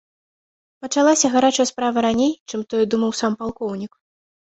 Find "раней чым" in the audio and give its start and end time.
2.05-2.63